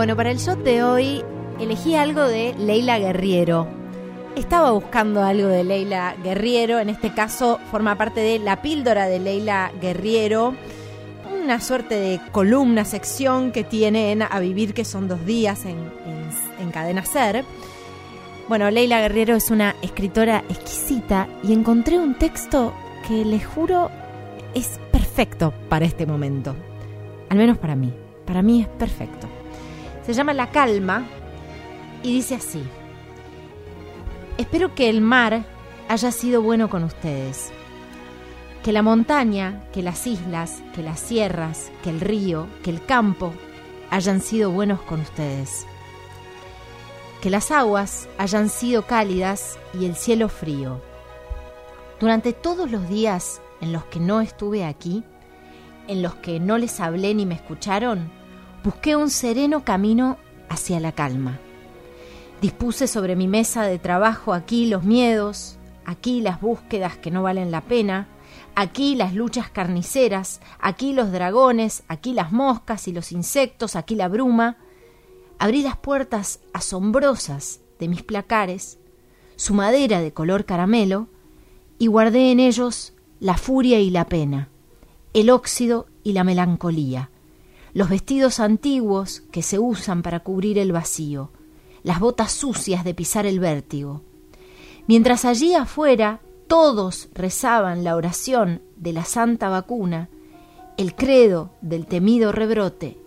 Bueno, 0.00 0.16
para 0.16 0.30
el 0.30 0.38
shot 0.38 0.60
de 0.60 0.82
hoy 0.82 1.22
elegí 1.60 1.94
algo 1.94 2.22
de 2.22 2.54
Leila 2.58 2.98
Guerriero. 2.98 3.68
Estaba 4.34 4.70
buscando 4.70 5.22
algo 5.22 5.46
de 5.46 5.62
Leila 5.62 6.16
Guerriero, 6.24 6.78
en 6.78 6.88
este 6.88 7.12
caso 7.12 7.60
forma 7.70 7.98
parte 7.98 8.20
de 8.20 8.38
La 8.38 8.62
píldora 8.62 9.08
de 9.08 9.18
Leila 9.18 9.70
Guerriero, 9.78 10.54
una 11.44 11.60
suerte 11.60 11.96
de 11.96 12.18
columna, 12.32 12.86
sección 12.86 13.52
que 13.52 13.62
tiene 13.62 14.12
en 14.12 14.22
A 14.22 14.40
Vivir, 14.40 14.72
que 14.72 14.86
son 14.86 15.06
dos 15.06 15.26
días 15.26 15.66
en, 15.66 15.76
en 16.58 16.70
Cadena 16.70 17.04
Ser. 17.04 17.44
Bueno, 18.48 18.70
Leila 18.70 19.02
Guerriero 19.02 19.36
es 19.36 19.50
una 19.50 19.76
escritora 19.82 20.44
exquisita 20.48 21.28
y 21.42 21.52
encontré 21.52 21.98
un 21.98 22.14
texto 22.14 22.72
que 23.06 23.22
les 23.22 23.44
juro 23.44 23.90
es 24.54 24.80
perfecto 24.92 25.52
para 25.68 25.84
este 25.84 26.06
momento. 26.06 26.56
Al 27.28 27.36
menos 27.36 27.58
para 27.58 27.76
mí. 27.76 27.92
Para 28.24 28.40
mí 28.40 28.62
es 28.62 28.68
perfecto. 28.68 29.28
Se 30.10 30.14
llama 30.14 30.34
La 30.34 30.50
Calma 30.50 31.06
y 32.02 32.12
dice 32.12 32.34
así. 32.34 32.64
Espero 34.38 34.74
que 34.74 34.90
el 34.90 35.00
mar 35.00 35.44
haya 35.88 36.10
sido 36.10 36.42
bueno 36.42 36.68
con 36.68 36.82
ustedes. 36.82 37.52
Que 38.64 38.72
la 38.72 38.82
montaña, 38.82 39.62
que 39.72 39.84
las 39.84 40.08
islas, 40.08 40.64
que 40.74 40.82
las 40.82 40.98
sierras, 40.98 41.70
que 41.84 41.90
el 41.90 42.00
río, 42.00 42.48
que 42.64 42.70
el 42.70 42.84
campo 42.84 43.32
hayan 43.88 44.20
sido 44.20 44.50
buenos 44.50 44.82
con 44.82 45.00
ustedes. 45.00 45.64
Que 47.22 47.30
las 47.30 47.52
aguas 47.52 48.08
hayan 48.18 48.48
sido 48.48 48.88
cálidas 48.88 49.60
y 49.80 49.84
el 49.84 49.94
cielo 49.94 50.28
frío. 50.28 50.82
Durante 52.00 52.32
todos 52.32 52.68
los 52.68 52.88
días 52.88 53.40
en 53.60 53.72
los 53.72 53.84
que 53.84 54.00
no 54.00 54.20
estuve 54.20 54.64
aquí, 54.64 55.04
en 55.86 56.02
los 56.02 56.16
que 56.16 56.40
no 56.40 56.58
les 56.58 56.80
hablé 56.80 57.14
ni 57.14 57.26
me 57.26 57.36
escucharon, 57.36 58.10
busqué 58.64 58.96
un 58.96 59.10
sereno 59.10 59.64
camino 59.64 60.18
hacia 60.48 60.80
la 60.80 60.92
calma. 60.92 61.38
Dispuse 62.40 62.86
sobre 62.86 63.16
mi 63.16 63.28
mesa 63.28 63.64
de 63.64 63.78
trabajo 63.78 64.32
aquí 64.32 64.66
los 64.66 64.84
miedos, 64.84 65.58
aquí 65.84 66.20
las 66.20 66.40
búsquedas 66.40 66.96
que 66.96 67.10
no 67.10 67.22
valen 67.22 67.50
la 67.50 67.62
pena, 67.62 68.08
aquí 68.54 68.94
las 68.94 69.14
luchas 69.14 69.50
carniceras, 69.50 70.40
aquí 70.58 70.92
los 70.92 71.12
dragones, 71.12 71.82
aquí 71.88 72.12
las 72.12 72.32
moscas 72.32 72.88
y 72.88 72.92
los 72.92 73.12
insectos, 73.12 73.76
aquí 73.76 73.94
la 73.94 74.08
bruma. 74.08 74.56
Abrí 75.38 75.62
las 75.62 75.76
puertas 75.76 76.40
asombrosas 76.52 77.60
de 77.78 77.88
mis 77.88 78.02
placares, 78.02 78.78
su 79.36 79.54
madera 79.54 80.00
de 80.00 80.12
color 80.12 80.44
caramelo, 80.44 81.08
y 81.78 81.86
guardé 81.86 82.30
en 82.30 82.40
ellos 82.40 82.92
la 83.20 83.38
furia 83.38 83.80
y 83.80 83.90
la 83.90 84.06
pena, 84.06 84.50
el 85.14 85.30
óxido 85.30 85.86
y 86.02 86.12
la 86.12 86.24
melancolía, 86.24 87.10
los 87.72 87.88
vestidos 87.88 88.40
antiguos 88.40 89.22
que 89.30 89.42
se 89.42 89.58
usan 89.58 90.02
para 90.02 90.20
cubrir 90.20 90.58
el 90.58 90.72
vacío, 90.72 91.30
las 91.82 92.00
botas 92.00 92.32
sucias 92.32 92.84
de 92.84 92.94
pisar 92.94 93.26
el 93.26 93.40
vértigo. 93.40 94.02
Mientras 94.86 95.24
allí 95.24 95.54
afuera 95.54 96.20
todos 96.46 97.08
rezaban 97.14 97.84
la 97.84 97.94
oración 97.94 98.62
de 98.76 98.92
la 98.92 99.04
santa 99.04 99.48
vacuna, 99.48 100.08
el 100.76 100.94
credo 100.94 101.50
del 101.60 101.86
temido 101.86 102.32
rebrote, 102.32 102.98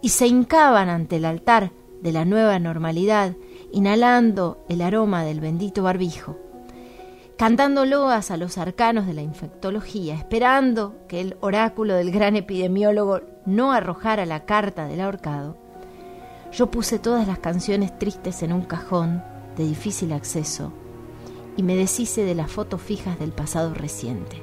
y 0.00 0.10
se 0.10 0.26
hincaban 0.26 0.88
ante 0.88 1.16
el 1.16 1.24
altar 1.24 1.72
de 2.00 2.12
la 2.12 2.24
nueva 2.24 2.58
normalidad, 2.58 3.34
inhalando 3.72 4.64
el 4.68 4.80
aroma 4.80 5.24
del 5.24 5.40
bendito 5.40 5.82
barbijo 5.82 6.45
cantando 7.36 7.84
loas 7.84 8.30
a 8.30 8.36
los 8.36 8.56
arcanos 8.56 9.06
de 9.06 9.14
la 9.14 9.22
infectología, 9.22 10.14
esperando 10.14 10.96
que 11.06 11.20
el 11.20 11.36
oráculo 11.40 11.94
del 11.94 12.10
gran 12.10 12.34
epidemiólogo 12.34 13.20
no 13.44 13.72
arrojara 13.72 14.24
la 14.24 14.46
carta 14.46 14.86
del 14.86 15.00
ahorcado, 15.00 15.56
yo 16.52 16.70
puse 16.70 16.98
todas 16.98 17.26
las 17.26 17.38
canciones 17.38 17.98
tristes 17.98 18.42
en 18.42 18.52
un 18.52 18.62
cajón 18.62 19.22
de 19.56 19.64
difícil 19.64 20.12
acceso 20.12 20.72
y 21.56 21.62
me 21.62 21.76
deshice 21.76 22.24
de 22.24 22.34
las 22.34 22.50
fotos 22.50 22.80
fijas 22.80 23.18
del 23.18 23.32
pasado 23.32 23.74
reciente, 23.74 24.42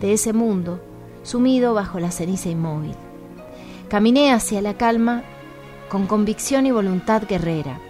de 0.00 0.12
ese 0.12 0.32
mundo 0.32 0.80
sumido 1.22 1.74
bajo 1.74 2.00
la 2.00 2.10
ceniza 2.10 2.48
inmóvil. 2.48 2.94
Caminé 3.88 4.32
hacia 4.32 4.62
la 4.62 4.74
calma 4.74 5.22
con 5.88 6.06
convicción 6.06 6.66
y 6.66 6.70
voluntad 6.70 7.24
guerrera, 7.28 7.80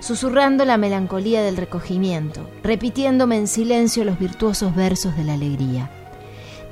susurrando 0.00 0.64
la 0.64 0.76
melancolía 0.76 1.42
del 1.42 1.56
recogimiento, 1.56 2.48
repitiéndome 2.62 3.36
en 3.36 3.46
silencio 3.46 4.04
los 4.04 4.18
virtuosos 4.18 4.74
versos 4.74 5.16
de 5.16 5.24
la 5.24 5.34
alegría, 5.34 5.90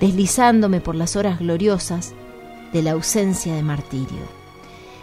deslizándome 0.01 0.81
por 0.81 0.95
las 0.95 1.17
horas 1.17 1.39
gloriosas 1.39 2.15
de 2.73 2.83
la 2.83 2.93
ausencia 2.93 3.55
de 3.55 3.63
martirio. 3.63 4.45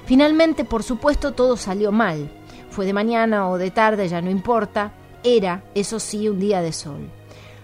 Finalmente, 0.06 0.66
por 0.66 0.84
supuesto, 0.84 1.32
todo 1.34 1.56
salió 1.58 1.92
mal. 1.92 2.30
Fue 2.70 2.86
de 2.86 2.94
mañana 2.94 3.50
o 3.50 3.58
de 3.58 3.72
tarde, 3.72 4.08
ya 4.08 4.22
no 4.22 4.30
importa. 4.30 4.94
Era, 5.24 5.64
eso 5.76 6.00
sí, 6.00 6.28
un 6.28 6.40
día 6.40 6.62
de 6.62 6.74
sol. 6.74 7.10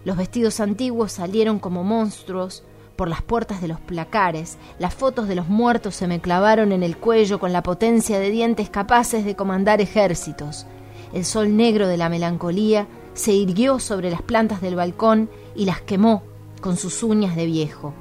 Los 0.05 0.15
vestidos 0.15 0.59
antiguos 0.59 1.11
salieron 1.11 1.59
como 1.59 1.83
monstruos 1.83 2.63
por 2.97 3.07
las 3.07 3.21
puertas 3.21 3.61
de 3.61 3.67
los 3.67 3.79
placares, 3.79 4.57
las 4.79 4.93
fotos 4.93 5.27
de 5.27 5.35
los 5.35 5.47
muertos 5.47 5.95
se 5.95 6.07
me 6.07 6.19
clavaron 6.19 6.71
en 6.71 6.83
el 6.83 6.97
cuello 6.97 7.39
con 7.39 7.53
la 7.53 7.63
potencia 7.63 8.19
de 8.19 8.31
dientes 8.31 8.69
capaces 8.69 9.23
de 9.23 9.35
comandar 9.35 9.79
ejércitos. 9.79 10.65
El 11.13 11.23
sol 11.23 11.55
negro 11.55 11.87
de 11.87 11.95
la 11.95 12.09
melancolía 12.09 12.87
se 13.13 13.33
irguió 13.33 13.79
sobre 13.79 14.11
las 14.11 14.21
plantas 14.21 14.61
del 14.61 14.75
balcón 14.75 15.29
y 15.55 15.65
las 15.65 15.79
quemó 15.81 16.23
con 16.59 16.75
sus 16.75 17.03
uñas 17.03 17.35
de 17.35 17.45
viejo. 17.45 17.93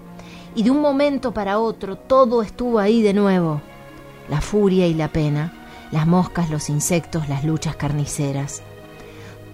Y 0.55 0.63
de 0.63 0.71
un 0.71 0.81
momento 0.81 1.33
para 1.33 1.59
otro 1.59 1.97
todo 1.97 2.43
estuvo 2.43 2.79
ahí 2.79 3.03
de 3.03 3.13
nuevo. 3.13 3.61
La 4.29 4.41
furia 4.41 4.87
y 4.87 4.95
la 4.95 5.09
pena, 5.09 5.53
las 5.93 6.07
moscas, 6.07 6.51
los 6.51 6.71
insectos, 6.71 7.29
las 7.29 7.45
luchas 7.45 7.77
carniceras. 7.77 8.63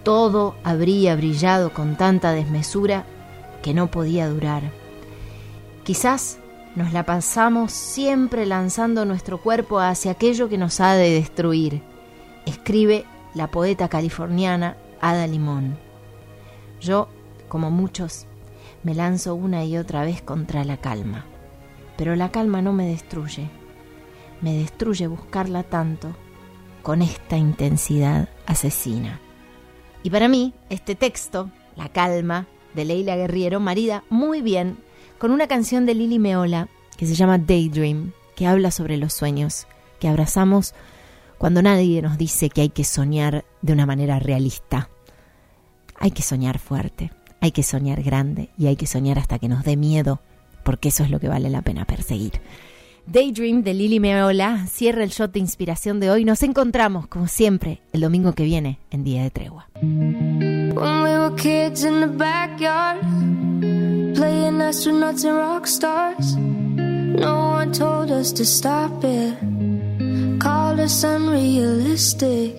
Todo 0.05 0.55
habría 0.65 1.15
brillado 1.17 1.73
con 1.73 1.97
tanta 1.97 2.33
desmesura 2.33 3.05
que 3.63 3.75
no 3.75 3.91
podía 3.91 4.29
durar. 4.29 4.82
Quizás 5.85 6.39
nos 6.77 6.93
la 6.93 7.05
pasamos 7.05 7.73
siempre 7.73 8.47
lanzando 8.47 9.05
nuestro 9.05 9.39
cuerpo 9.41 9.81
hacia 9.81 10.13
aquello 10.13 10.49
que 10.49 10.57
nos 10.57 10.81
ha 10.81 10.95
de 10.95 11.11
destruir, 11.11 11.83
escribe 12.47 13.05
la 13.35 13.51
poeta 13.51 13.89
californiana 13.89 14.77
Ada 15.01 15.27
Limón. 15.27 15.77
Yo, 16.81 17.09
como 17.49 17.71
muchos, 17.71 18.27
me 18.85 18.95
lanzo 18.95 19.35
una 19.35 19.65
y 19.65 19.77
otra 19.77 20.05
vez 20.05 20.23
contra 20.23 20.65
la 20.65 20.77
calma, 20.77 21.27
pero 21.97 22.15
la 22.15 22.31
calma 22.31 22.63
no 22.63 22.73
me 22.73 22.87
destruye, 22.87 23.51
me 24.41 24.55
destruye 24.55 25.09
buscarla 25.09 25.65
tanto 25.65 26.15
con 26.83 27.03
esta 27.03 27.37
intensidad 27.37 28.29
asesina. 28.47 29.21
Y 30.03 30.11
para 30.11 30.29
mí, 30.29 30.55
este 30.69 30.95
texto, 30.95 31.51
La 31.77 31.89
calma, 31.89 32.47
de 32.75 32.85
Leila 32.85 33.17
Guerriero, 33.17 33.61
marida 33.61 34.05
muy 34.11 34.43
bien 34.43 34.79
con 35.23 35.31
una 35.31 35.47
canción 35.47 35.87
de 35.87 35.95
Lili 35.95 36.19
Meola 36.19 36.67
que 36.97 37.07
se 37.07 37.15
llama 37.15 37.39
Daydream, 37.39 38.11
que 38.35 38.49
habla 38.49 38.73
sobre 38.73 38.97
los 38.97 39.13
sueños 39.13 39.69
que 40.01 40.09
abrazamos 40.09 40.75
cuando 41.39 41.63
nadie 41.63 42.03
nos 42.03 42.19
dice 42.19 42.51
que 42.51 42.63
hay 42.63 42.71
que 42.71 42.83
soñar 42.83 43.45
de 43.61 43.73
una 43.73 43.87
manera 43.87 44.19
realista. 44.19 44.89
Hay 45.97 46.11
que 46.11 46.23
soñar 46.23 46.59
fuerte, 46.59 47.13
hay 47.41 47.53
que 47.53 47.63
soñar 47.63 48.03
grande 48.03 48.49
y 48.59 48.67
hay 48.67 48.75
que 48.75 48.89
soñar 48.89 49.21
hasta 49.21 49.39
que 49.39 49.47
nos 49.47 49.63
dé 49.63 49.77
miedo, 49.77 50.21
porque 50.65 50.89
eso 50.89 51.05
es 51.05 51.11
lo 51.11 51.21
que 51.21 51.29
vale 51.29 51.51
la 51.51 51.63
pena 51.63 51.85
perseguir. 51.85 52.41
Daydream 53.07 53.63
de 53.63 53.75
Lili 53.75 54.01
Meola 54.01 54.67
cierra 54.67 55.05
el 55.05 55.11
shot 55.11 55.31
de 55.31 55.39
inspiración 55.39 56.01
de 56.01 56.11
hoy. 56.11 56.25
Nos 56.25 56.43
encontramos, 56.43 57.07
como 57.07 57.29
siempre, 57.29 57.81
el 57.93 58.01
domingo 58.01 58.33
que 58.33 58.43
viene 58.43 58.81
en 58.91 59.05
Día 59.05 59.23
de 59.23 59.31
Tregua. 59.31 59.69
Playing 64.23 64.61
astronauts 64.71 65.25
and 65.25 65.37
rock 65.37 65.67
stars. 65.67 66.37
No 66.37 67.35
one 67.59 67.73
told 67.73 68.09
us 68.13 68.31
to 68.39 68.45
stop 68.45 69.03
it, 69.03 69.35
called 70.39 70.79
us 70.79 71.03
unrealistic. 71.03 72.55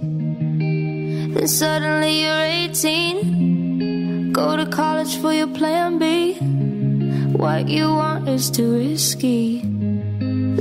Then 1.34 1.48
suddenly 1.48 2.24
you're 2.24 2.48
18, 2.68 4.34
go 4.34 4.58
to 4.58 4.66
college 4.66 5.16
for 5.22 5.32
your 5.32 5.48
plan 5.48 6.00
B. 6.00 6.34
What 7.44 7.70
you 7.70 7.86
want 7.96 8.28
is 8.28 8.52
too 8.52 8.74
risky. 8.80 9.62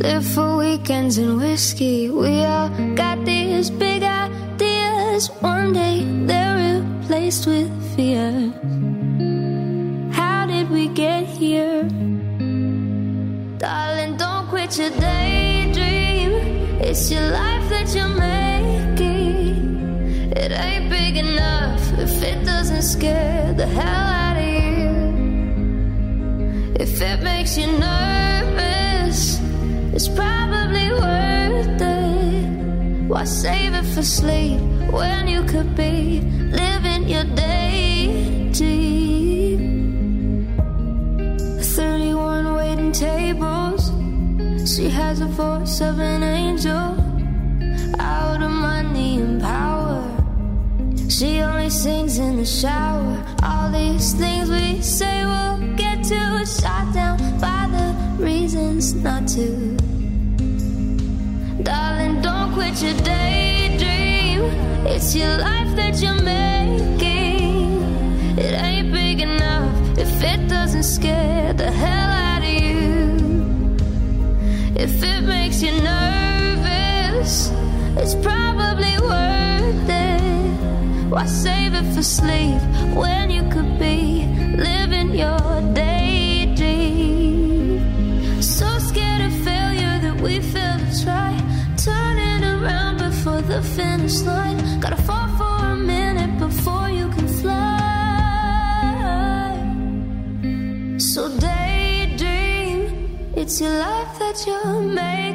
Live 0.07 0.25
for 0.25 0.57
weekends 0.57 1.19
and 1.19 1.37
whiskey. 1.41 2.11
We 2.11 2.45
all 2.45 2.69
got 2.95 3.25
these 3.25 3.71
big 3.71 4.05
ideas. 4.05 5.31
One 5.41 5.73
day 5.73 6.05
they're 6.29 6.59
replaced 6.63 7.49
with 7.49 7.71
fears 7.97 8.82
your 14.83 14.91
daydream. 14.99 16.33
It's 16.81 17.09
your 17.09 17.29
life 17.31 17.69
that 17.71 17.95
you're 17.95 18.09
making. 18.09 19.53
It 20.37 20.51
ain't 20.51 20.91
big 20.91 21.17
enough 21.17 21.81
if 21.99 22.21
it 22.23 22.45
doesn't 22.45 22.83
scare 22.83 23.53
the 23.53 23.67
hell 23.67 24.07
out 24.25 24.37
of 24.39 24.53
you. 24.67 24.91
If 26.85 27.01
it 27.01 27.23
makes 27.23 27.57
you 27.57 27.69
nervous, 27.69 29.39
it's 29.95 30.09
probably 30.09 30.91
worth 31.05 31.81
it. 31.81 33.07
Why 33.07 33.23
save 33.25 33.75
it 33.75 33.87
for 33.95 34.03
sleep 34.03 34.61
when 34.91 35.29
you 35.29 35.45
could 35.45 35.77
be 35.77 36.23
living 36.63 37.09
your 37.09 37.25
day 37.37 38.51
She 44.65 44.89
has 44.91 45.21
a 45.21 45.27
voice 45.27 45.81
of 45.81 45.99
an 45.99 46.23
angel. 46.23 46.97
Out 47.99 48.41
of 48.41 48.51
money 48.51 49.21
and 49.21 49.41
power. 49.41 50.01
She 51.09 51.41
only 51.41 51.69
sings 51.69 52.19
in 52.19 52.37
the 52.37 52.47
shower. 52.47 53.25
All 53.43 53.71
these 53.73 54.15
things 54.15 54.49
we 54.49 54.81
say 54.81 55.25
we'll 55.25 55.75
get 55.75 56.05
to 56.05 56.47
shot 56.47 56.95
down 56.95 57.19
by 57.41 57.67
the 57.75 58.23
reasons 58.23 58.95
not 58.95 59.27
to. 59.35 59.77
Darling, 61.65 62.23
don't 62.23 62.55
quit 62.55 62.81
your 62.83 62.95
daydream. 63.03 64.43
It's 64.87 65.15
your 65.17 65.39
life 65.39 65.75
that 65.75 66.01
you're 66.01 66.23
making. 66.23 67.83
It 68.39 68.55
ain't 68.55 68.93
big 68.93 69.21
enough 69.21 69.99
if 69.99 70.23
it 70.23 70.49
doesn't 70.49 70.85
scare 70.85 71.22
it's 78.13 78.27
probably 78.27 78.95
worth 79.01 79.89
it. 79.89 81.09
Why 81.09 81.27
save 81.27 81.75
it 81.75 81.85
for 81.95 82.03
sleep 82.03 82.61
when 82.95 83.31
you 83.31 83.43
could 83.49 83.79
be 83.79 84.27
living 84.57 85.15
your 85.15 85.61
daydream? 85.73 86.73
So 88.43 88.79
scared 88.79 89.23
of 89.23 89.33
failure 89.45 89.99
that 90.05 90.21
we 90.21 90.41
fail 90.41 90.79
to 90.79 91.05
try. 91.05 91.33
Turning 91.77 92.45
around 92.45 92.99
before 92.99 93.43
the 93.43 93.63
finish 93.63 94.21
line. 94.23 94.81
Gotta 94.81 94.97
fall 94.97 95.29
for 95.39 95.67
a 95.73 95.77
minute 95.77 96.39
before 96.39 96.91
you 96.91 97.09
can 97.11 97.29
fly. 97.29 97.79
So 100.99 101.29
daydream, 101.39 102.83
it's 103.35 103.61
your 103.61 103.79
life 103.79 104.19
that 104.19 104.45
you're 104.47 104.81
making. 104.81 105.32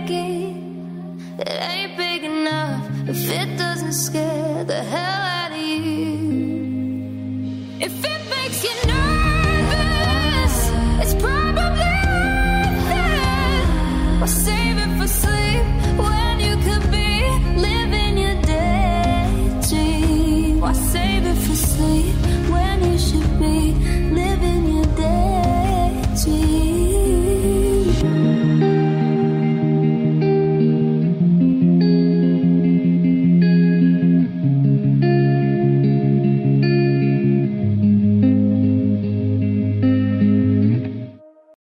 If 3.09 3.29
it 3.29 3.57
doesn't 3.57 3.93
scare 3.93 4.63
the 4.65 4.83
hell 4.83 5.21
out 5.39 5.51
of 5.51 5.57
you. 5.57 6.17
If 7.79 8.03
it 8.03 8.21
makes 8.35 8.63
you 8.65 8.73
nervous, 8.93 10.55
it's 11.01 11.15
probably 11.15 11.93
worth 12.11 12.91
it. 14.23 14.27
Save 14.27 14.77
it 14.77 14.91
for 14.99 15.07
sleep 15.07 15.76